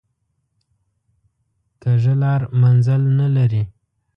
[1.81, 3.63] کوږه لار منزل نه لري